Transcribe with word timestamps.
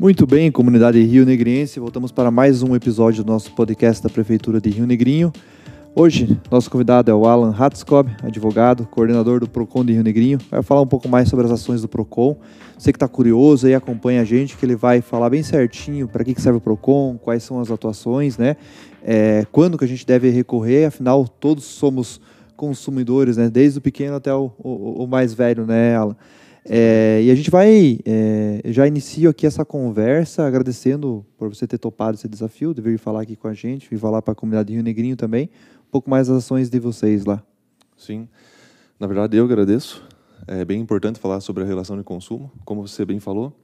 Muito 0.00 0.26
bem, 0.26 0.50
comunidade 0.50 0.98
Rio 1.02 1.26
Negriense, 1.26 1.78
voltamos 1.78 2.10
para 2.10 2.30
mais 2.30 2.62
um 2.62 2.74
episódio 2.74 3.22
do 3.22 3.30
nosso 3.30 3.52
podcast 3.52 4.02
da 4.02 4.08
Prefeitura 4.08 4.58
de 4.58 4.70
Rio 4.70 4.86
Negrinho. 4.86 5.30
Hoje, 5.94 6.40
nosso 6.50 6.70
convidado 6.70 7.10
é 7.10 7.14
o 7.14 7.26
Alan 7.26 7.54
Hatskob, 7.54 8.10
advogado, 8.22 8.86
coordenador 8.86 9.40
do 9.40 9.46
PROCON 9.46 9.84
de 9.84 9.92
Rio 9.92 10.02
Negrinho. 10.02 10.38
Vai 10.50 10.62
falar 10.62 10.80
um 10.80 10.86
pouco 10.86 11.06
mais 11.06 11.28
sobre 11.28 11.44
as 11.44 11.52
ações 11.52 11.82
do 11.82 11.88
PROCON. 11.88 12.38
Você 12.78 12.92
que 12.92 12.96
está 12.96 13.06
curioso 13.06 13.66
aí, 13.66 13.74
acompanha 13.74 14.22
a 14.22 14.24
gente, 14.24 14.56
que 14.56 14.64
ele 14.64 14.74
vai 14.74 15.02
falar 15.02 15.28
bem 15.28 15.42
certinho 15.42 16.08
para 16.08 16.24
que, 16.24 16.32
que 16.32 16.40
serve 16.40 16.56
o 16.56 16.62
PROCON, 16.62 17.18
quais 17.18 17.42
são 17.42 17.60
as 17.60 17.70
atuações, 17.70 18.38
né? 18.38 18.56
É, 19.04 19.46
quando 19.52 19.76
que 19.76 19.84
a 19.84 19.88
gente 19.88 20.06
deve 20.06 20.30
recorrer, 20.30 20.86
afinal, 20.86 21.28
todos 21.28 21.64
somos 21.64 22.18
consumidores, 22.56 23.36
né? 23.36 23.50
Desde 23.50 23.78
o 23.78 23.82
pequeno 23.82 24.16
até 24.16 24.32
o, 24.32 24.50
o, 24.64 25.04
o 25.04 25.06
mais 25.06 25.34
velho, 25.34 25.66
né, 25.66 25.94
Alan? 25.94 26.16
É, 26.64 27.22
e 27.22 27.30
a 27.30 27.34
gente 27.34 27.50
vai, 27.50 27.98
é, 28.04 28.60
já 28.66 28.86
inicio 28.86 29.30
aqui 29.30 29.46
essa 29.46 29.64
conversa 29.64 30.46
agradecendo 30.46 31.24
por 31.38 31.48
você 31.48 31.66
ter 31.66 31.78
topado 31.78 32.16
esse 32.16 32.28
desafio, 32.28 32.74
de 32.74 32.82
vir 32.82 32.98
falar 32.98 33.22
aqui 33.22 33.34
com 33.34 33.48
a 33.48 33.54
gente, 33.54 33.88
vir 33.88 33.98
falar 33.98 34.20
para 34.20 34.32
a 34.32 34.34
comunidade 34.34 34.72
Rio 34.72 34.82
Negrinho 34.82 35.16
também, 35.16 35.48
um 35.88 35.90
pouco 35.90 36.10
mais 36.10 36.28
das 36.28 36.38
ações 36.38 36.68
de 36.68 36.78
vocês 36.78 37.24
lá. 37.24 37.42
Sim, 37.96 38.28
na 38.98 39.06
verdade 39.06 39.36
eu 39.36 39.44
agradeço. 39.44 40.06
É 40.46 40.64
bem 40.64 40.80
importante 40.80 41.18
falar 41.18 41.40
sobre 41.40 41.62
a 41.62 41.66
relação 41.66 41.96
de 41.96 42.02
consumo, 42.02 42.50
como 42.64 42.86
você 42.86 43.04
bem 43.04 43.20
falou. 43.20 43.54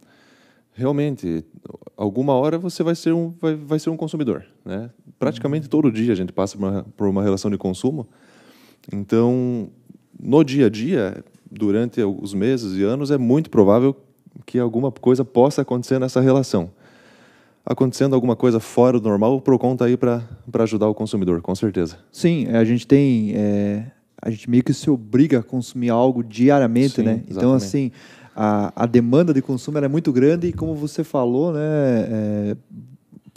Realmente, 0.72 1.44
alguma 1.96 2.34
hora 2.34 2.58
você 2.58 2.82
vai 2.82 2.94
ser 2.94 3.12
um, 3.12 3.32
vai, 3.40 3.54
vai 3.54 3.78
ser 3.78 3.88
um 3.88 3.96
consumidor. 3.96 4.44
Né? 4.64 4.90
Praticamente 5.18 5.68
todo 5.68 5.90
dia 5.90 6.12
a 6.12 6.16
gente 6.16 6.32
passa 6.32 6.56
por 6.56 6.68
uma, 6.68 6.86
por 6.96 7.08
uma 7.08 7.22
relação 7.22 7.50
de 7.50 7.56
consumo. 7.56 8.06
Então, 8.92 9.70
no 10.18 10.44
dia 10.44 10.66
a 10.66 10.68
dia, 10.68 11.24
durante 11.50 12.02
os 12.02 12.34
meses 12.34 12.78
e 12.78 12.82
anos, 12.82 13.10
é 13.10 13.18
muito 13.18 13.50
provável 13.50 13.96
que 14.44 14.58
alguma 14.58 14.90
coisa 14.90 15.24
possa 15.24 15.62
acontecer 15.62 15.98
nessa 15.98 16.20
relação. 16.20 16.70
Acontecendo 17.64 18.14
alguma 18.14 18.36
coisa 18.36 18.60
fora 18.60 19.00
do 19.00 19.08
normal, 19.08 19.36
o 19.36 19.40
PROCON 19.40 19.72
está 19.72 19.86
aí 19.86 19.96
para 19.96 20.22
ajudar 20.60 20.88
o 20.88 20.94
consumidor, 20.94 21.42
com 21.42 21.54
certeza. 21.54 21.98
Sim, 22.12 22.46
a 22.48 22.64
gente 22.64 22.86
tem. 22.86 23.32
É, 23.34 23.86
a 24.22 24.30
gente 24.30 24.48
meio 24.48 24.62
que 24.62 24.72
se 24.72 24.88
obriga 24.88 25.40
a 25.40 25.42
consumir 25.42 25.90
algo 25.90 26.22
diariamente, 26.22 26.96
Sim, 26.96 27.02
né? 27.02 27.12
exatamente. 27.12 27.36
Então, 27.36 27.52
assim, 27.54 27.90
a, 28.36 28.84
a 28.84 28.86
demanda 28.86 29.34
de 29.34 29.42
consumo 29.42 29.78
é 29.78 29.88
muito 29.88 30.12
grande 30.12 30.46
e, 30.46 30.52
como 30.52 30.74
você 30.74 31.02
falou, 31.02 31.52
né? 31.52 31.60
É, 31.60 32.56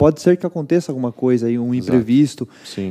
pode 0.00 0.20
ser 0.22 0.38
que 0.38 0.46
aconteça 0.46 0.90
alguma 0.90 1.12
coisa 1.12 1.46
aí, 1.46 1.58
um 1.58 1.74
Exato. 1.74 1.88
imprevisto, 1.90 2.48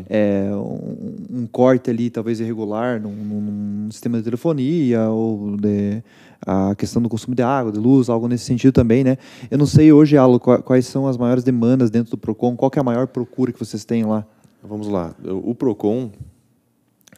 é, 0.08 0.48
um, 0.54 1.40
um 1.42 1.48
corte 1.48 1.90
ali, 1.90 2.08
talvez 2.12 2.40
irregular, 2.40 3.02
num, 3.02 3.12
num 3.12 3.92
sistema 3.92 4.20
de 4.20 4.24
telefonia 4.24 5.10
ou 5.10 5.58
de, 5.58 6.04
a 6.46 6.76
questão 6.76 7.02
do 7.02 7.10
consumo 7.10 7.34
de 7.36 7.42
água, 7.42 7.72
de 7.72 7.80
luz, 7.80 8.10
algo 8.10 8.28
nesse 8.28 8.46
sentido 8.46 8.72
também, 8.72 9.04
né? 9.04 9.18
Eu 9.50 9.58
não 9.58 9.66
sei 9.66 9.92
hoje, 9.92 10.16
Alo, 10.18 10.40
qua- 10.40 10.62
quais 10.62 10.86
são 10.86 11.08
as 11.08 11.18
maiores 11.18 11.44
demandas 11.44 11.90
dentro 11.90 12.12
do 12.12 12.18
Procon, 12.18 12.56
qual 12.56 12.72
é 12.76 12.80
a 12.80 12.84
maior 12.84 13.08
procura 13.08 13.52
que 13.52 13.58
vocês 13.60 13.84
têm 13.84 14.06
lá? 14.06 14.24
Vamos 14.64 14.88
lá. 14.88 15.16
O 15.44 15.56
PROCON, 15.56 16.12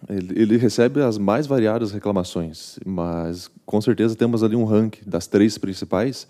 ele, 0.09 0.41
ele 0.41 0.57
recebe 0.57 1.01
as 1.01 1.17
mais 1.17 1.45
variadas 1.47 1.91
reclamações, 1.91 2.79
mas 2.85 3.51
com 3.65 3.81
certeza 3.81 4.15
temos 4.15 4.41
ali 4.41 4.55
um 4.55 4.63
ranking 4.63 5.01
das 5.05 5.27
três 5.27 5.57
principais. 5.57 6.27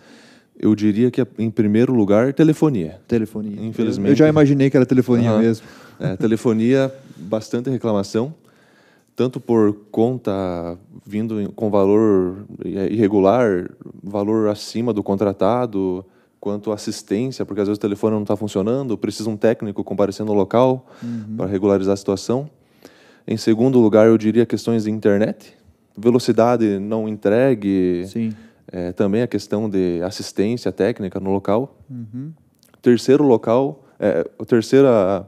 Eu 0.62 0.76
diria 0.76 1.10
que, 1.10 1.26
em 1.40 1.50
primeiro 1.50 1.92
lugar, 1.92 2.34
telefonia. 2.34 3.02
Telefonia. 3.08 3.66
Infelizmente. 3.66 4.10
Eu 4.12 4.16
já 4.16 4.28
imaginei 4.28 4.70
que 4.70 4.78
era 4.78 4.86
telefonia 4.86 5.32
Aham. 5.32 5.40
mesmo. 5.40 5.66
É, 6.00 6.16
telefonia, 6.16 6.94
bastante 7.18 7.68
reclamação, 7.72 8.32
tanto 9.16 9.40
por 9.40 9.76
conta 9.92 10.78
vindo 11.04 11.52
com 11.56 11.72
valor 11.72 12.46
irregular, 12.64 13.72
valor 14.04 14.50
acima 14.50 14.94
do 14.94 15.02
contratado, 15.02 16.06
quanto 16.40 16.72
assistência, 16.72 17.44
porque 17.44 17.62
às 17.62 17.68
vezes 17.68 17.78
o 17.78 17.82
telefone 17.82 18.14
não 18.16 18.22
está 18.22 18.36
funcionando, 18.36 18.96
precisa 18.96 19.30
um 19.32 19.38
técnico 19.38 19.84
comparecer 19.84 20.24
no 20.24 20.34
local 20.34 20.88
para 21.38 21.48
regularizar 21.48 21.94
a 21.94 21.98
situação. 21.98 22.48
Em 23.28 23.38
segundo 23.38 23.80
lugar, 23.80 24.08
eu 24.08 24.18
diria 24.18 24.46
questões 24.46 24.84
de 24.84 24.92
internet, 24.92 25.56
velocidade 25.98 26.80
não 26.80 27.08
entregue, 27.08 28.06
Sim. 28.08 28.34
É, 28.72 28.92
também 28.92 29.22
a 29.22 29.28
questão 29.28 29.70
de 29.70 30.02
assistência 30.04 30.72
técnica 30.72 31.20
no 31.20 31.32
local. 31.32 31.78
Terceiro 32.82 33.24
local, 33.24 33.84
é, 34.00 34.28
a 34.40 34.46
terceira 34.46 35.28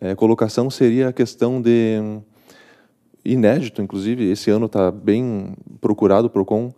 é, 0.00 0.14
colocação 0.14 0.70
seria 0.70 1.08
a 1.08 1.12
questão 1.12 1.60
de 1.60 2.20
inédito, 3.24 3.80
inclusive 3.80 4.30
esse 4.30 4.50
ano 4.50 4.66
está 4.66 4.90
bem 4.90 5.54
procurado 5.80 6.26
o 6.26 6.30
Procon 6.30 6.72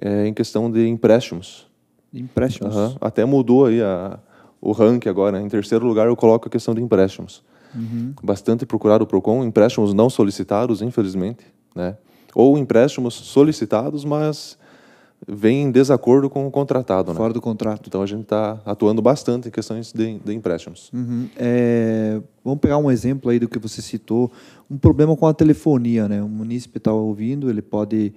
é, 0.00 0.26
em 0.26 0.34
questão 0.34 0.70
de 0.70 0.86
empréstimos. 0.86 1.66
Empréstimos. 2.12 2.76
Aham. 2.76 2.96
Até 3.00 3.24
mudou 3.24 3.66
aí 3.66 3.80
a, 3.80 4.18
o 4.60 4.72
ranking 4.72 5.08
agora. 5.08 5.40
Em 5.40 5.48
terceiro 5.48 5.86
lugar 5.86 6.06
eu 6.06 6.16
coloco 6.16 6.48
a 6.48 6.50
questão 6.50 6.74
de 6.74 6.82
empréstimos. 6.82 7.42
Bastante 8.22 8.66
procurado 8.66 9.04
o 9.04 9.06
Procon, 9.06 9.42
empréstimos 9.44 9.94
não 9.94 10.10
solicitados, 10.10 10.82
infelizmente, 10.82 11.46
né? 11.74 11.96
Ou 12.34 12.58
empréstimos 12.58 13.14
solicitados, 13.14 14.04
mas 14.04 14.58
vêm 15.26 15.64
em 15.64 15.70
desacordo 15.70 16.28
com 16.28 16.46
o 16.46 16.50
contratado, 16.50 17.12
né? 17.12 17.16
Fora 17.16 17.32
do 17.32 17.40
contrato. 17.40 17.86
Então 17.86 18.02
a 18.02 18.06
gente 18.06 18.22
está 18.22 18.60
atuando 18.64 19.00
bastante 19.00 19.48
em 19.48 19.50
questões 19.50 19.92
de, 19.92 20.18
de 20.18 20.34
empréstimos. 20.34 20.90
Uhum. 20.92 21.28
É, 21.36 22.20
vamos 22.44 22.60
pegar 22.60 22.78
um 22.78 22.90
exemplo 22.90 23.30
aí 23.30 23.38
do 23.38 23.48
que 23.48 23.58
você 23.58 23.80
citou, 23.80 24.30
um 24.70 24.76
problema 24.76 25.16
com 25.16 25.26
a 25.26 25.34
telefonia, 25.34 26.08
né? 26.08 26.22
O 26.22 26.28
munícipe 26.28 26.78
está 26.78 26.92
ouvindo, 26.92 27.48
ele 27.48 27.62
pode 27.62 28.12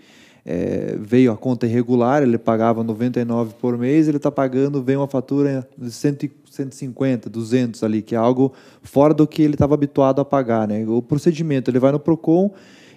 é, 0.46 0.96
veio 1.00 1.32
a 1.32 1.38
conta 1.38 1.66
irregular, 1.66 2.22
ele 2.22 2.38
pagava 2.38 2.84
99 2.84 3.56
por 3.60 3.78
mês, 3.78 4.08
ele 4.08 4.18
está 4.18 4.32
pagando, 4.32 4.84
vem 4.84 4.96
uma 4.96 5.08
fatura 5.08 5.68
de 5.76 5.92
100, 5.92 6.32
150, 6.52 7.30
200 7.30 7.84
ali, 7.84 8.02
que 8.02 8.14
é 8.14 8.18
algo 8.18 8.54
fora 8.84 9.14
do 9.14 9.26
que 9.26 9.42
ele 9.42 9.56
estava 9.56 9.74
habituado 9.74 10.22
a 10.22 10.26
pagar, 10.26 10.68
né? 10.68 10.86
O 10.88 11.02
procedimento, 11.02 11.72
ele 11.72 11.80
vai 11.80 11.92
no 11.92 12.00
Procon 12.00 12.52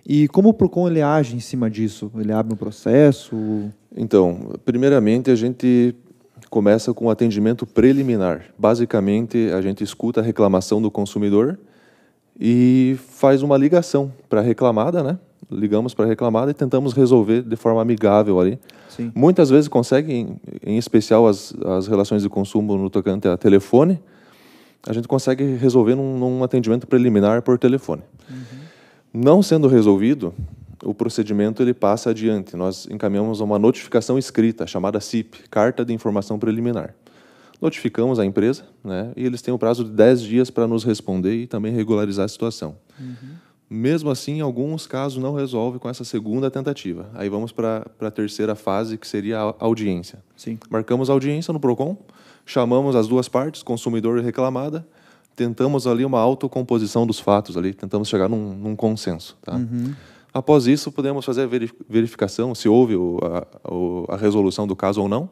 e 0.06 0.28
como 0.28 0.50
o 0.50 0.54
Procon 0.54 0.88
ele 0.88 1.02
age 1.02 1.36
em 1.36 1.40
cima 1.40 1.70
disso? 1.70 2.10
Ele 2.16 2.32
abre 2.32 2.52
um 2.52 2.56
processo? 2.56 3.70
Então, 3.96 4.52
primeiramente 4.64 5.30
a 5.30 5.34
gente 5.34 5.94
começa 6.50 6.94
com 6.94 7.06
o 7.06 7.10
atendimento 7.10 7.66
preliminar. 7.66 8.46
Basicamente, 8.58 9.50
a 9.52 9.60
gente 9.60 9.84
escuta 9.84 10.20
a 10.20 10.22
reclamação 10.22 10.80
do 10.80 10.90
consumidor 10.90 11.58
e 12.38 12.96
faz 13.08 13.42
uma 13.42 13.56
ligação 13.56 14.12
para 14.28 14.40
a 14.40 14.42
reclamada, 14.42 15.02
né? 15.02 15.18
Ligamos 15.50 15.94
para 15.94 16.04
a 16.04 16.08
reclamada 16.08 16.50
e 16.50 16.54
tentamos 16.54 16.92
resolver 16.92 17.42
de 17.42 17.56
forma 17.56 17.80
amigável 17.80 18.38
ali. 18.38 18.58
Sim. 18.88 19.10
Muitas 19.14 19.50
vezes 19.50 19.66
conseguem, 19.66 20.36
em 20.64 20.76
especial 20.76 21.26
as, 21.26 21.54
as 21.64 21.86
relações 21.86 22.22
de 22.22 22.28
consumo 22.28 22.76
no 22.76 22.90
tocante 22.90 23.26
a 23.28 23.36
telefone, 23.36 23.98
a 24.86 24.92
gente 24.92 25.08
consegue 25.08 25.56
resolver 25.56 25.94
num, 25.94 26.18
num 26.18 26.44
atendimento 26.44 26.86
preliminar 26.86 27.42
por 27.42 27.58
telefone. 27.58 28.02
Não 29.20 29.42
sendo 29.42 29.66
resolvido, 29.66 30.32
o 30.80 30.94
procedimento 30.94 31.60
ele 31.60 31.74
passa 31.74 32.10
adiante. 32.10 32.56
Nós 32.56 32.86
encaminhamos 32.88 33.40
uma 33.40 33.58
notificação 33.58 34.16
escrita, 34.16 34.64
chamada 34.64 35.00
CIP, 35.00 35.48
Carta 35.50 35.84
de 35.84 35.92
Informação 35.92 36.38
Preliminar. 36.38 36.94
Notificamos 37.60 38.20
a 38.20 38.24
empresa, 38.24 38.62
né, 38.84 39.10
e 39.16 39.26
eles 39.26 39.42
têm 39.42 39.52
o 39.52 39.58
prazo 39.58 39.82
de 39.82 39.90
10 39.90 40.22
dias 40.22 40.50
para 40.50 40.68
nos 40.68 40.84
responder 40.84 41.34
e 41.34 41.46
também 41.48 41.72
regularizar 41.72 42.26
a 42.26 42.28
situação. 42.28 42.76
Mesmo 43.68 44.08
assim, 44.08 44.34
em 44.38 44.40
alguns 44.40 44.86
casos 44.86 45.20
não 45.20 45.34
resolve 45.34 45.80
com 45.80 45.88
essa 45.88 46.04
segunda 46.04 46.48
tentativa. 46.48 47.10
Aí 47.14 47.28
vamos 47.28 47.50
para 47.50 47.90
a 48.00 48.10
terceira 48.12 48.54
fase, 48.54 48.96
que 48.96 49.08
seria 49.08 49.40
a 49.40 49.54
audiência. 49.58 50.20
Sim. 50.36 50.60
Marcamos 50.70 51.10
a 51.10 51.12
audiência 51.12 51.52
no 51.52 51.58
PROCON, 51.58 51.96
chamamos 52.46 52.94
as 52.94 53.08
duas 53.08 53.28
partes, 53.28 53.64
consumidor 53.64 54.20
e 54.20 54.22
reclamada, 54.22 54.86
tentamos 55.38 55.86
ali 55.86 56.04
uma 56.04 56.18
autocomposição 56.18 57.06
dos 57.06 57.20
fatos 57.20 57.56
ali, 57.56 57.72
tentamos 57.72 58.08
chegar 58.08 58.28
num, 58.28 58.54
num 58.54 58.74
consenso. 58.74 59.36
Tá? 59.40 59.56
Após 60.34 60.66
isso, 60.66 60.90
podemos 60.90 61.24
fazer 61.24 61.42
a 61.42 61.46
veri- 61.46 61.70
verificação 61.88 62.54
se 62.56 62.68
houve 62.68 62.96
o- 62.96 63.18
a, 64.08 64.14
a 64.14 64.16
resolução 64.16 64.66
do 64.66 64.74
caso 64.74 65.00
ou 65.00 65.08
não. 65.08 65.30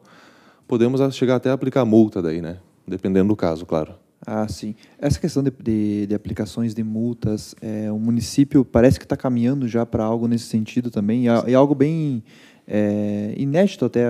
Podemos 0.65 1.01
chegar 1.13 1.35
até 1.35 1.49
a 1.49 1.53
aplicar 1.53 1.83
multa 1.85 2.21
daí, 2.21 2.41
né? 2.41 2.57
Dependendo 2.87 3.27
do 3.27 3.35
caso, 3.35 3.65
claro. 3.65 3.93
Ah, 4.25 4.47
sim. 4.47 4.73
Essa 4.97 5.19
questão 5.19 5.43
de, 5.43 5.51
de, 5.61 6.07
de 6.07 6.15
aplicações 6.15 6.73
de 6.73 6.83
multas, 6.83 7.53
é, 7.61 7.91
o 7.91 7.99
município 7.99 8.63
parece 8.65 8.97
que 8.97 9.05
está 9.05 9.15
caminhando 9.17 9.67
já 9.67 9.85
para 9.85 10.03
algo 10.03 10.27
nesse 10.27 10.45
sentido 10.45 10.89
também, 10.89 11.27
a- 11.29 11.43
e 11.47 11.53
algo 11.53 11.75
bem 11.75 12.23
é, 12.67 13.33
inédito 13.37 13.85
até. 13.85 14.03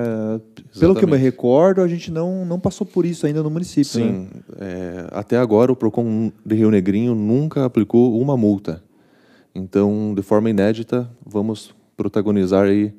Pelo 0.79 0.95
que 0.95 1.03
eu 1.03 1.07
me 1.07 1.13
Exatamente. 1.13 1.21
recordo, 1.21 1.81
a 1.81 1.87
gente 1.87 2.11
não, 2.11 2.43
não 2.43 2.59
passou 2.59 2.87
por 2.87 3.05
isso 3.05 3.27
ainda 3.27 3.43
no 3.43 3.49
município. 3.51 4.03
Né? 4.03 4.11
Sim, 4.11 4.27
é, 4.59 5.07
até 5.11 5.37
agora 5.37 5.71
o 5.71 5.75
PROCON 5.75 6.31
de 6.43 6.55
Rio 6.55 6.71
Negrinho 6.71 7.13
nunca 7.13 7.65
aplicou 7.65 8.19
uma 8.19 8.35
multa. 8.35 8.81
Então, 9.53 10.13
de 10.15 10.21
forma 10.23 10.49
inédita, 10.49 11.09
vamos 11.25 11.73
protagonizar 11.95 12.65
aí 12.65 12.93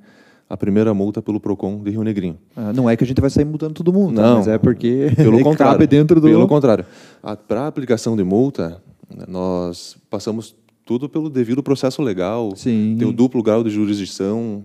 a 0.49 0.57
primeira 0.57 0.95
multa 0.95 1.21
pelo 1.21 1.41
PROCON 1.41 1.83
de 1.83 1.91
Rio 1.91 2.03
Negrinho. 2.03 2.39
Ah, 2.57 2.73
não 2.73 2.89
é 2.89 2.97
que 2.97 3.05
a 3.05 3.07
gente 3.07 3.21
vai 3.21 3.29
sair 3.29 3.45
mudando 3.45 3.75
todo 3.75 3.93
mundo, 3.93 4.17
tá? 4.17 4.23
Não, 4.23 4.37
mas 4.39 4.49
é 4.49 4.59
porque 4.59 5.13
Pelo 5.17 5.41
contrário. 5.43 5.75
cabe 5.75 5.87
dentro 5.87 6.21
do. 6.21 6.29
Pelo 6.29 6.49
contrário. 6.49 6.87
Para 7.47 7.63
a 7.63 7.67
aplicação 7.67 8.17
de 8.17 8.25
multa, 8.25 8.81
nós 9.27 9.97
passamos 10.09 10.55
tudo 10.85 11.09
pelo 11.09 11.29
devido 11.29 11.63
processo 11.63 12.01
legal. 12.01 12.53
Sim. 12.57 12.97
Tem 12.99 13.07
o 13.07 13.13
duplo 13.13 13.43
grau 13.43 13.63
de 13.63 13.71
jurisdição. 13.71 14.65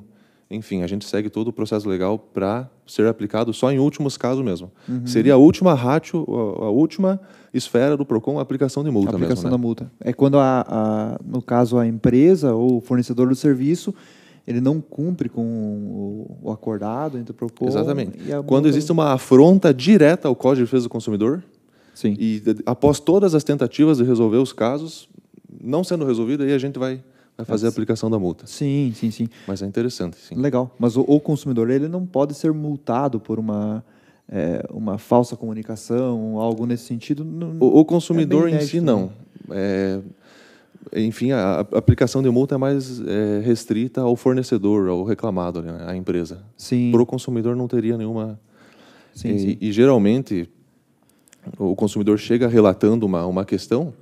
Enfim, 0.56 0.82
a 0.84 0.88
gente 0.88 1.06
segue 1.06 1.30
todo 1.30 1.48
o 1.48 1.54
processo 1.54 1.88
legal 1.88 2.18
para 2.18 2.70
ser 2.86 3.08
aplicado 3.08 3.54
só 3.54 3.72
em 3.72 3.80
últimos 3.80 4.18
casos 4.18 4.44
mesmo. 4.44 4.72
Uhum. 4.88 5.06
Seria 5.06 5.34
a 5.34 5.38
última 5.38 5.74
ratio, 5.74 6.26
a, 6.30 6.70
última 6.70 7.20
esfera 7.54 7.98
do 7.98 8.06
PROCON, 8.06 8.40
a 8.40 8.42
aplicação 8.42 8.84
de 8.84 8.92
multa 8.92 9.12
a 9.12 9.16
aplicação 9.16 9.44
mesmo, 9.44 9.50
né? 9.50 9.52
da 9.52 9.58
multa. 9.58 9.92
É 10.00 10.14
quando, 10.14 10.38
a, 10.38 10.66
a, 10.68 11.20
no 11.26 11.42
caso, 11.42 11.78
a 11.78 11.88
empresa 11.88 12.54
ou 12.54 12.78
o 12.78 12.82
fornecedor 12.82 13.30
do 13.30 13.36
serviço 13.36 13.94
ele 14.46 14.60
não 14.60 14.82
cumpre 14.82 15.30
com 15.30 15.42
o, 15.42 16.40
o 16.44 16.52
acordado 16.52 17.18
entre 17.18 17.32
o 17.32 17.34
PROCON 17.34 17.68
Exatamente. 17.68 18.18
Quando 18.46 18.68
existe 18.68 18.92
uma 18.92 19.14
afronta 19.14 19.74
direta 19.74 20.28
ao 20.28 20.36
Código 20.36 20.66
de 20.66 20.72
Defesa 20.72 20.84
do 20.84 20.90
Consumidor, 20.90 21.44
Sim. 21.94 22.16
e 22.20 22.42
após 22.66 23.00
todas 23.00 23.34
as 23.36 23.44
tentativas 23.44 24.00
de 24.00 24.04
resolver 24.04 24.38
os 24.38 24.52
casos, 24.52 25.08
não 25.62 25.84
sendo 25.84 26.06
resolvido, 26.06 26.44
aí 26.44 26.54
a 26.54 26.58
gente 26.58 26.78
vai, 26.78 27.02
vai 27.38 27.46
fazer 27.46 27.66
a 27.68 27.70
aplicação 27.70 28.10
da 28.10 28.20
multa. 28.20 28.46
Sim, 28.48 28.92
sim, 28.96 29.12
sim. 29.12 29.28
Mas 29.48 29.62
é 29.62 29.66
interessante, 29.66 30.18
sim. 30.18 30.36
Legal. 30.36 30.74
Mas 30.78 30.96
o, 30.96 31.02
o 31.02 31.20
consumidor 31.20 31.70
ele 31.70 31.88
não 31.88 32.06
pode 32.06 32.34
ser 32.34 32.52
multado 32.54 33.20
por 33.20 33.40
uma 33.40 33.84
é, 34.30 34.66
uma 34.72 34.98
falsa 34.98 35.36
comunicação, 35.36 36.40
algo 36.40 36.66
nesse 36.66 36.86
sentido. 36.86 37.24
Não, 37.24 37.58
o, 37.60 37.80
o, 37.80 37.86
consumidor 37.86 38.50
é 38.50 38.58
em 38.58 38.62
si 38.62 38.80
não. 38.80 39.12
Né? 39.48 39.56
É, 39.56 40.00
enfim, 40.96 41.32
a, 41.32 41.60
a, 41.72 41.78
aplicação 41.78 42.22
de 42.22 42.30
multa 42.30 42.56
é 42.56 42.58
mais 42.58 43.02
é, 43.02 43.42
restrita 43.44 44.02
ao 44.02 44.16
fornecedor, 44.16 44.90
ao 44.90 45.04
reclamado, 45.04 45.62
né, 45.62 45.86
à 45.86 45.96
empresa. 45.96 46.44
Sim. 46.58 46.92
Para 46.92 47.02
o 47.02 47.06
consumidor 47.06 47.56
não 47.56 47.68
teria 47.68 47.98
nenhuma. 47.98 48.40
Sim, 49.14 49.30
e, 49.30 49.40
sim. 49.40 49.58
e 49.62 49.72
geralmente 49.72 50.50
o 51.58 51.76
consumidor 51.76 52.18
chega 52.18 52.48
relatando 52.48 53.06
uma, 53.06 53.26
uma 53.26 53.46
questão, 53.46 53.94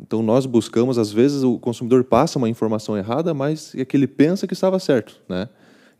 então 0.00 0.22
nós 0.22 0.46
buscamos, 0.46 0.98
às 0.98 1.12
vezes 1.12 1.42
o 1.42 1.58
consumidor 1.58 2.04
passa 2.04 2.38
uma 2.38 2.48
informação 2.48 2.96
errada, 2.96 3.34
mas 3.34 3.74
é 3.74 3.84
que 3.84 3.96
ele 3.96 4.06
pensa 4.06 4.46
que 4.46 4.54
estava 4.54 4.78
certo, 4.78 5.20
né? 5.28 5.48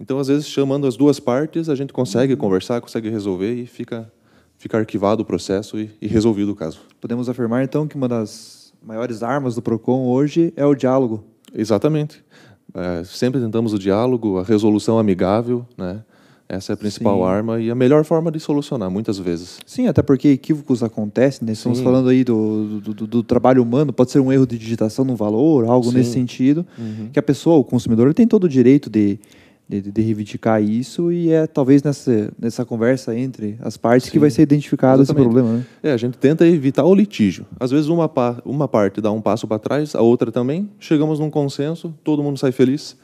Então, 0.01 0.19
às 0.19 0.29
vezes, 0.29 0.47
chamando 0.47 0.87
as 0.87 0.97
duas 0.97 1.19
partes, 1.19 1.69
a 1.69 1.75
gente 1.75 1.93
consegue 1.93 2.35
uhum. 2.35 2.39
conversar, 2.39 2.81
consegue 2.81 3.09
resolver 3.09 3.53
e 3.55 3.67
fica, 3.67 4.11
fica 4.57 4.79
arquivado 4.79 5.23
o 5.23 5.25
processo 5.25 5.79
e, 5.79 5.91
e 6.01 6.07
resolvido 6.07 6.53
o 6.53 6.55
caso. 6.55 6.79
Podemos 7.01 7.29
afirmar, 7.29 7.65
então, 7.65 7.89
que 7.89 7.97
uma 7.97 8.07
das 8.07 8.73
maiores 8.81 9.25
armas 9.25 9.57
do 9.57 9.63
PROCON 9.63 10.07
hoje 10.07 10.53
é 10.57 10.65
o 10.65 10.75
diálogo. 10.75 11.25
Exatamente. 11.53 12.25
É, 12.73 13.03
sempre 13.03 13.41
tentamos 13.41 13.73
o 13.73 13.79
diálogo, 13.79 14.39
a 14.39 14.45
resolução 14.45 15.01
amigável, 15.01 15.67
né? 15.77 16.05
Essa 16.49 16.73
é 16.73 16.75
a 16.75 16.77
principal 16.77 17.19
Sim. 17.19 17.25
arma 17.25 17.61
e 17.61 17.71
a 17.71 17.75
melhor 17.75 18.05
forma 18.05 18.33
de 18.33 18.41
solucionar, 18.41 18.91
muitas 18.91 19.19
vezes. 19.19 19.59
Sim, 19.67 19.87
até 19.87 20.01
porque 20.01 20.29
equívocos 20.29 20.83
acontecem, 20.83 21.45
né? 21.45 21.53
Estamos 21.53 21.79
Sim. 21.79 21.85
falando 21.85 22.09
aí 22.09 22.25
do, 22.25 22.81
do, 22.81 22.95
do, 22.95 23.07
do, 23.07 23.23
trabalho 23.23 23.63
humano, 23.63 23.93
pode 23.93 24.11
ser 24.11 24.19
um 24.19 24.33
erro 24.33 24.47
de 24.47 24.57
digitação 24.57 25.05
no 25.05 25.15
valor, 25.15 25.67
algo 25.67 25.91
Sim. 25.91 25.99
nesse 25.99 26.13
sentido, 26.13 26.67
uhum. 26.79 27.11
que 27.13 27.19
a 27.19 27.23
pessoa, 27.23 27.59
o 27.59 27.65
consumidor, 27.65 28.07
ele 28.07 28.15
tem 28.15 28.27
todo 28.27 28.45
o 28.45 28.49
direito 28.49 28.89
de, 28.89 29.21
de, 29.69 29.83
de, 29.83 30.01
reivindicar 30.01 30.63
isso 30.63 31.13
e 31.13 31.31
é 31.31 31.47
talvez 31.47 31.83
nessa, 31.83 32.33
nessa 32.41 32.65
conversa 32.65 33.15
entre 33.15 33.59
as 33.61 33.77
partes 33.77 34.07
Sim, 34.07 34.13
que 34.13 34.19
vai 34.19 34.31
ser 34.31 34.41
identificado 34.41 35.03
exatamente. 35.03 35.27
esse 35.27 35.35
problema. 35.35 35.59
Né? 35.59 35.67
É, 35.83 35.93
a 35.93 35.99
gente 35.99 36.17
tenta 36.17 36.47
evitar 36.47 36.85
o 36.85 36.95
litígio. 36.95 37.45
Às 37.61 37.71
vezes 37.71 37.89
uma, 37.89 38.11
uma 38.43 38.67
parte 38.67 39.03
dá 39.03 39.13
um 39.13 39.21
passo 39.21 39.47
para 39.47 39.59
trás, 39.59 39.95
a 39.95 40.01
outra 40.01 40.33
também, 40.33 40.67
chegamos 40.79 41.21
num 41.21 41.29
consenso, 41.29 41.95
todo 42.03 42.23
mundo 42.23 42.39
sai 42.39 42.53
feliz. 42.53 42.97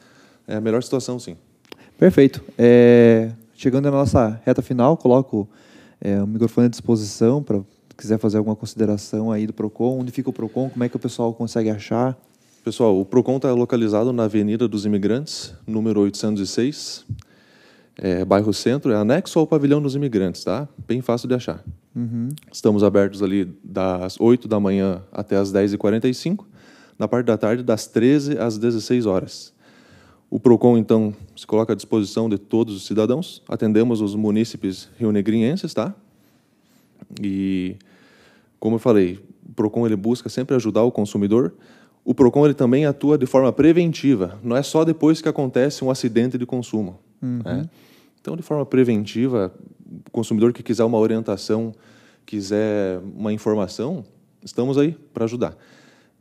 É 0.47 0.55
a 0.55 0.61
melhor 0.61 0.81
situação, 0.81 1.19
sim. 1.19 1.35
Perfeito. 1.97 2.43
É, 2.57 3.31
chegando 3.55 3.85
na 3.85 3.91
nossa 3.91 4.39
reta 4.45 4.61
final, 4.61 4.97
coloco 4.97 5.47
é, 6.01 6.21
o 6.21 6.27
microfone 6.27 6.67
à 6.67 6.69
disposição 6.69 7.41
para 7.41 7.61
quiser 7.97 8.19
fazer 8.19 8.37
alguma 8.37 8.55
consideração 8.55 9.31
aí 9.31 9.47
do 9.47 9.53
PROCON, 9.53 9.99
onde 9.99 10.11
fica 10.11 10.29
o 10.29 10.33
PROCON, 10.33 10.69
como 10.69 10.83
é 10.83 10.89
que 10.89 10.95
o 10.95 10.99
pessoal 10.99 11.33
consegue 11.33 11.69
achar? 11.69 12.17
Pessoal, 12.63 12.99
o 12.99 13.05
PROCON 13.05 13.37
está 13.37 13.53
localizado 13.53 14.11
na 14.11 14.23
Avenida 14.23 14.67
dos 14.67 14.85
Imigrantes, 14.85 15.53
número 15.65 16.01
806, 16.01 17.05
é, 17.97 18.25
bairro 18.25 18.53
Centro, 18.53 18.91
é 18.91 18.95
anexo 18.95 19.39
ao 19.39 19.47
Pavilhão 19.47 19.81
dos 19.81 19.95
Imigrantes, 19.95 20.43
tá? 20.43 20.67
Bem 20.85 21.01
fácil 21.01 21.29
de 21.29 21.35
achar. 21.35 21.63
Uhum. 21.95 22.29
Estamos 22.51 22.83
abertos 22.83 23.23
ali 23.23 23.45
das 23.63 24.19
8 24.19 24.47
da 24.47 24.59
manhã 24.59 25.01
até 25.11 25.37
as 25.37 25.53
10h45, 25.53 26.43
na 26.99 27.07
parte 27.07 27.27
da 27.27 27.37
tarde 27.37 27.63
das 27.63 27.87
13 27.87 28.37
às 28.37 28.57
16 28.57 29.05
horas. 29.05 29.54
O 30.35 30.39
PROCON, 30.39 30.77
então, 30.77 31.15
se 31.33 31.47
coloca 31.47 31.71
à 31.71 31.75
disposição 31.77 32.27
de 32.27 32.37
todos 32.37 32.75
os 32.75 32.85
cidadãos. 32.85 33.41
Atendemos 33.47 34.01
os 34.01 34.15
munícipes 34.15 34.89
rionegrienses, 34.97 35.73
tá? 35.73 35.95
E, 37.23 37.77
como 38.59 38.75
eu 38.75 38.79
falei, 38.79 39.17
o 39.49 39.53
PROCON 39.53 39.85
ele 39.85 39.95
busca 39.95 40.27
sempre 40.27 40.53
ajudar 40.53 40.83
o 40.83 40.91
consumidor, 40.91 41.53
o 42.03 42.13
Procon 42.13 42.43
ele 42.43 42.53
também 42.53 42.85
atua 42.85 43.17
de 43.17 43.25
forma 43.25 43.49
preventiva. 43.53 44.37
Não 44.43 44.57
é 44.57 44.61
só 44.61 44.83
depois 44.83 45.21
que 45.21 45.29
acontece 45.29 45.85
um 45.85 45.89
acidente 45.89 46.37
de 46.37 46.45
consumo. 46.45 46.99
Uhum. 47.21 47.39
Né? 47.41 47.69
Então, 48.19 48.35
de 48.35 48.43
forma 48.43 48.65
preventiva, 48.65 49.53
o 50.05 50.11
consumidor 50.11 50.51
que 50.51 50.61
quiser 50.61 50.83
uma 50.83 50.97
orientação, 50.97 51.73
quiser 52.25 52.99
uma 53.15 53.31
informação, 53.31 54.03
estamos 54.43 54.77
aí 54.77 54.97
para 55.13 55.23
ajudar. 55.23 55.55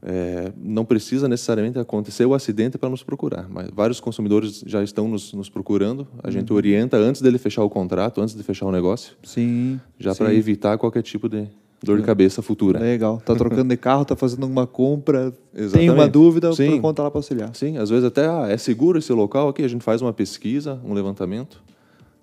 É, 0.07 0.53
não 0.57 0.85
precisa 0.85 1.27
necessariamente 1.27 1.79
acontecer 1.79 2.27
o 2.27 2.35
acidente 2.35 2.77
para 2.77 2.91
nos 2.91 3.03
procurar, 3.03 3.49
mas 3.49 3.71
vários 3.73 4.01
consumidores 4.01 4.63
já 4.67 4.83
estão 4.83 5.09
nos, 5.09 5.33
nos 5.33 5.49
procurando. 5.49 6.07
A 6.23 6.31
gente 6.31 6.51
uhum. 6.51 6.59
orienta 6.59 6.99
antes 6.99 7.23
dele 7.23 7.39
fechar 7.39 7.65
o 7.65 7.71
contrato, 7.71 8.21
antes 8.21 8.35
de 8.35 8.43
fechar 8.43 8.67
o 8.67 8.73
negócio. 8.73 9.15
Sim. 9.23 9.81
Já 9.99 10.15
para 10.15 10.35
evitar 10.35 10.77
qualquer 10.77 11.03
tipo 11.03 11.27
de, 11.27 11.49
Dor 11.85 11.99
de 11.99 12.03
cabeça 12.03 12.41
futura. 12.41 12.81
Legal. 12.81 13.21
Tá 13.25 13.35
trocando 13.35 13.69
de 13.69 13.77
carro, 13.77 14.05
tá 14.05 14.17
fazendo 14.17 14.47
uma 14.47 14.67
compra, 14.67 15.33
Exatamente. 15.55 15.73
tem 15.73 15.91
uma 15.91 16.09
dúvida, 16.09 16.53
Sim. 16.53 16.81
conta 16.81 17.03
lá 17.03 17.11
para 17.11 17.19
auxiliar. 17.19 17.55
Sim, 17.55 17.77
às 17.77 17.91
vezes 17.91 18.05
até 18.05 18.27
ah, 18.27 18.47
é 18.49 18.57
seguro 18.57 18.99
esse 18.99 19.13
local 19.13 19.49
aqui, 19.49 19.63
a 19.63 19.69
gente 19.69 19.83
faz 19.83 20.01
uma 20.01 20.13
pesquisa, 20.13 20.81
um 20.85 20.95
levantamento. 20.95 21.63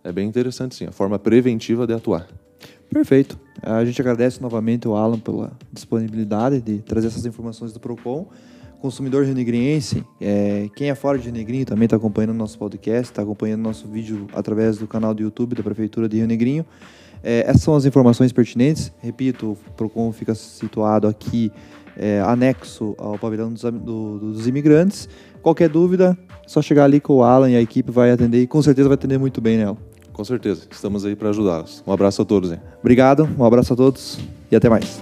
É 0.04 0.12
bem 0.12 0.28
interessante, 0.28 0.75
sim, 0.75 0.86
a 0.86 0.92
forma 0.92 1.19
preventiva 1.19 1.86
de 1.86 1.94
atuar. 1.94 2.28
Perfeito. 2.92 3.40
A 3.64 3.86
gente 3.86 4.02
agradece 4.02 4.42
novamente 4.42 4.86
o 4.88 4.96
Alan 4.96 5.18
pela 5.18 5.54
disponibilidade 5.72 6.60
de 6.62 6.80
trazer 6.80 7.08
essas 7.08 7.26
informações 7.26 7.72
do 7.72 7.80
PROCON. 7.80 8.28
Consumidor 8.82 9.24
renegriense, 9.24 10.04
é, 10.20 10.68
quem 10.76 10.90
é 10.90 10.96
fora 10.96 11.18
de 11.18 11.26
Rio 11.26 11.34
Negrinho 11.34 11.66
também 11.66 11.86
está 11.86 11.96
acompanhando 11.96 12.34
nosso 12.34 12.58
podcast, 12.58 13.12
está 13.12 13.22
acompanhando 13.22 13.62
nosso 13.62 13.88
vídeo 13.88 14.28
através 14.34 14.78
do 14.78 14.88
canal 14.88 15.14
do 15.14 15.22
YouTube 15.22 15.56
da 15.56 15.62
Prefeitura 15.62 16.10
de 16.10 16.18
Rio 16.18 16.28
Negrinho. 16.28 16.66
É, 17.24 17.46
essas 17.48 17.62
são 17.62 17.76
as 17.76 17.86
informações 17.86 18.34
pertinentes. 18.34 18.92
Repito, 19.00 19.52
o 19.52 19.72
PROCON 19.74 20.12
fica 20.12 20.36
situado 20.36 21.08
aqui 21.08 21.52
é, 21.96 22.20
anexo 22.22 22.96
ao 22.98 23.18
pavilhão 23.18 23.54
dos, 23.54 23.62
do, 23.62 24.20
dos 24.20 24.48
imigrantes. 24.48 25.08
Qualquer 25.42 25.70
dúvida, 25.70 26.18
é 26.44 26.50
só 26.50 26.62
chegar 26.62 26.86
ali 26.86 27.00
com 27.00 27.18
o 27.18 27.24
Alan 27.24 27.50
e 27.52 27.56
a 27.56 27.62
equipe 27.62 27.92
vai 27.92 28.12
atender 28.12 28.42
e 28.42 28.48
com 28.48 28.62
certeza 28.62 28.90
vai 28.90 28.96
atender 28.96 29.18
muito 29.18 29.40
bem 29.40 29.58
nela. 29.58 29.78
Com 30.13 30.24
certeza, 30.24 30.68
estamos 30.69 31.06
aí 31.06 31.16
para 31.16 31.30
ajudá-los. 31.30 31.84
Um 31.86 31.92
abraço 31.92 32.22
a 32.22 32.25
todos. 32.25 32.52
Hein? 32.52 32.60
Obrigado, 32.80 33.28
um 33.38 33.45
abraço 33.45 33.74
a 33.74 33.76
todos 33.76 34.19
e 34.52 34.56
até 34.56 34.69
mais. 34.69 35.02